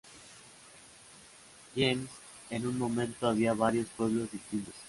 [1.75, 2.07] James
[2.49, 4.73] en un momento había varios pueblos distintos.